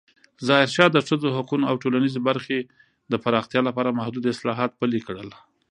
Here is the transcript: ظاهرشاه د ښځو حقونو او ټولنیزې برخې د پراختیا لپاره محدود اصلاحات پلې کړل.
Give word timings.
ظاهرشاه 0.47 0.89
د 0.93 0.97
ښځو 1.07 1.27
حقونو 1.37 1.63
او 1.69 1.75
ټولنیزې 1.83 2.19
برخې 2.29 2.59
د 3.11 3.13
پراختیا 3.23 3.61
لپاره 3.67 3.95
محدود 3.99 4.25
اصلاحات 4.33 4.71
پلې 4.79 4.99
کړل. 5.07 5.29